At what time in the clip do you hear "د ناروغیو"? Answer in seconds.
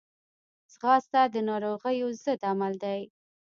1.33-2.07